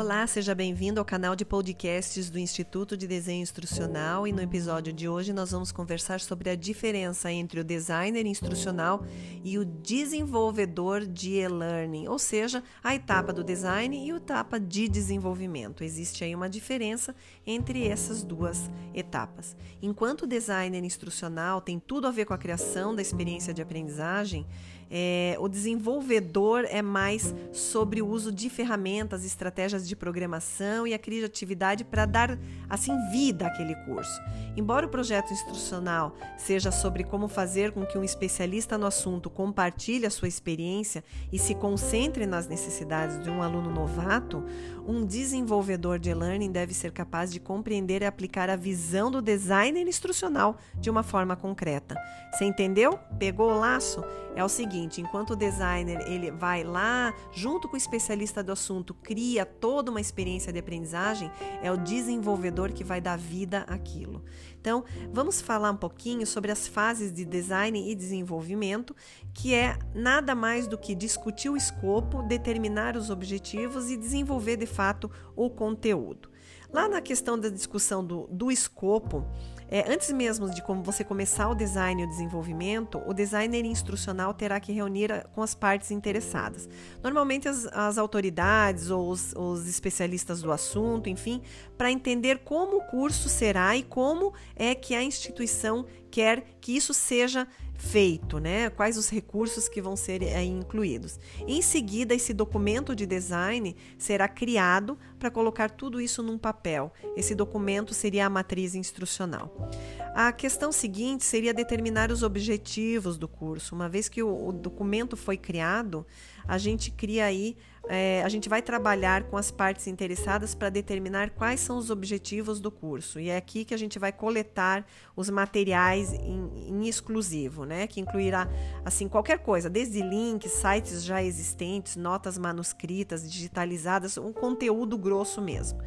[0.00, 4.94] Olá, seja bem-vindo ao canal de podcasts do Instituto de Desenho Instrucional e no episódio
[4.94, 9.04] de hoje nós vamos conversar sobre a diferença entre o designer instrucional
[9.44, 14.88] e o desenvolvedor de e-learning, ou seja, a etapa do design e a etapa de
[14.88, 15.84] desenvolvimento.
[15.84, 17.14] Existe aí uma diferença
[17.46, 19.54] entre essas duas etapas.
[19.82, 24.46] Enquanto o designer instrucional tem tudo a ver com a criação da experiência de aprendizagem,
[24.90, 30.98] é, o desenvolvedor é mais sobre o uso de ferramentas, estratégias de programação e a
[30.98, 34.20] criatividade para dar assim vida àquele curso.
[34.56, 40.06] Embora o projeto instrucional seja sobre como fazer com que um especialista no assunto compartilhe
[40.06, 44.44] a sua experiência e se concentre nas necessidades de um aluno novato,
[44.86, 49.86] um desenvolvedor de e-learning deve ser capaz de compreender e aplicar a visão do designer
[49.86, 51.94] instrucional de uma forma concreta.
[52.32, 52.98] Você entendeu?
[53.18, 54.02] Pegou o laço?
[54.34, 58.94] É o seguinte, enquanto o designer ele vai lá junto com o especialista do assunto,
[58.94, 61.30] cria toda uma experiência de aprendizagem,
[61.62, 64.22] é o desenvolvedor que vai dar vida àquilo.
[64.60, 68.94] Então, vamos falar um pouquinho sobre as fases de design e desenvolvimento,
[69.32, 74.66] que é nada mais do que discutir o escopo, determinar os objetivos e desenvolver de
[74.66, 76.28] fato o conteúdo.
[76.72, 79.26] Lá na questão da discussão do, do escopo,
[79.70, 84.34] é, antes mesmo de como você começar o design e o desenvolvimento, o designer instrucional
[84.34, 86.68] terá que reunir a, com as partes interessadas.
[87.00, 91.40] Normalmente as, as autoridades ou os, os, especialistas do assunto, enfim,
[91.78, 96.92] para entender como o curso será e como é que a instituição quer que isso
[96.92, 97.46] seja
[97.80, 98.68] feito, né?
[98.68, 101.18] Quais os recursos que vão ser aí incluídos.
[101.46, 106.92] Em seguida, esse documento de design será criado para colocar tudo isso num papel.
[107.16, 109.70] Esse documento seria a matriz instrucional.
[110.14, 113.74] A questão seguinte seria determinar os objetivos do curso.
[113.74, 116.06] Uma vez que o, o documento foi criado,
[116.46, 117.56] a gente cria aí,
[117.92, 122.60] é, a gente vai trabalhar com as partes interessadas para determinar quais são os objetivos
[122.60, 123.18] do curso.
[123.18, 124.86] E é aqui que a gente vai coletar
[125.16, 127.88] os materiais em, em exclusivo, né?
[127.88, 128.48] Que incluirá
[128.84, 135.80] assim qualquer coisa, desde links, sites já existentes, notas manuscritas, digitalizadas, um conteúdo grosso mesmo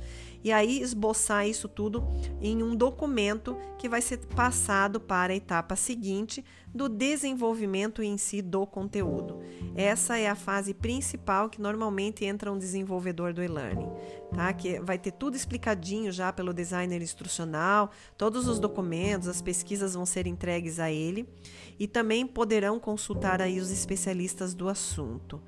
[0.44, 2.04] e aí esboçar isso tudo
[2.42, 6.44] em um documento que vai ser passado para a etapa seguinte
[6.74, 9.40] do desenvolvimento em si do conteúdo.
[9.76, 13.90] Essa é a fase principal que normalmente entra um desenvolvedor do e-learning,
[14.34, 14.52] tá?
[14.54, 20.06] Que vai ter tudo explicadinho já pelo designer instrucional, todos os documentos, as pesquisas vão
[20.06, 21.30] ser entregues a ele
[21.78, 25.42] e também poderão consultar aí os especialistas do assunto.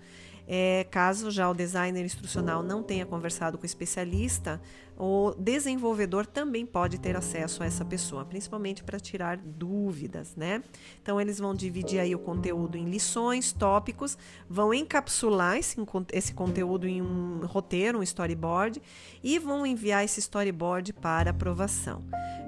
[0.47, 4.61] É, caso já o designer instrucional não tenha conversado com o especialista,
[4.97, 10.63] o desenvolvedor também pode ter acesso a essa pessoa, principalmente para tirar dúvidas, né?
[11.01, 14.17] Então eles vão dividir aí o conteúdo em lições, tópicos,
[14.49, 15.75] vão encapsular esse,
[16.13, 18.81] esse conteúdo em um roteiro, um storyboard
[19.21, 22.01] e vão enviar esse storyboard para aprovação.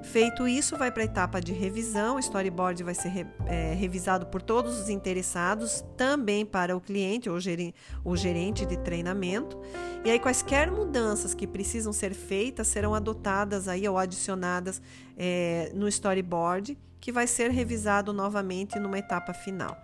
[0.04, 2.16] Feito isso, vai para a etapa de revisão.
[2.16, 7.38] O storyboard vai ser é, revisado por todos os interessados, também para o cliente ou
[7.38, 9.58] gerente, o gerente de treinamento.
[10.04, 14.80] E aí, quaisquer mudanças que precisam ser feitas serão adotadas aí ou adicionadas
[15.16, 19.76] é, no storyboard, que vai ser revisado novamente numa etapa final.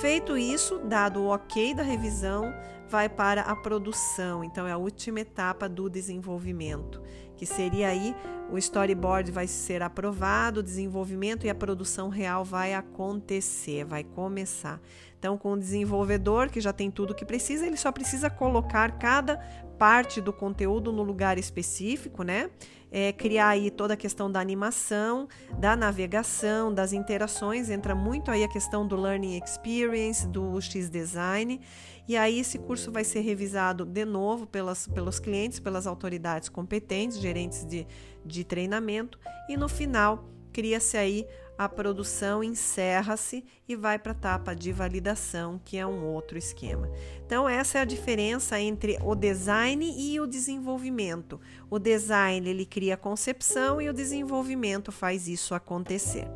[0.00, 2.52] Feito isso, dado o ok da revisão,
[2.88, 4.42] vai para a produção.
[4.42, 7.02] Então, é a última etapa do desenvolvimento,
[7.36, 8.14] que seria aí
[8.50, 14.80] o storyboard vai ser aprovado, o desenvolvimento e a produção real vai acontecer, vai começar.
[15.18, 19.36] Então, com o desenvolvedor que já tem tudo que precisa, ele só precisa colocar cada
[19.78, 22.50] parte do conteúdo no lugar específico, né?
[22.90, 25.28] É, criar aí toda a questão da animação,
[25.58, 31.60] da navegação, das interações, entra muito aí a questão do learning experience, do X design,
[32.08, 37.18] e aí esse curso vai ser revisado de novo pelas, pelos clientes, pelas autoridades competentes,
[37.18, 37.86] gerentes de,
[38.24, 41.26] de treinamento, e no final cria-se aí
[41.58, 46.88] a produção encerra-se e vai para a etapa de validação, que é um outro esquema.
[47.26, 51.40] Então, essa é a diferença entre o design e o desenvolvimento.
[51.68, 56.28] O design ele cria a concepção e o desenvolvimento faz isso acontecer.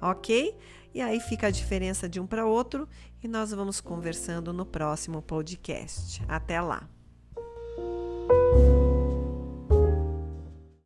[0.00, 0.56] Ok?
[0.94, 2.88] E aí fica a diferença de um para outro
[3.20, 6.22] e nós vamos conversando no próximo podcast.
[6.28, 6.88] Até lá!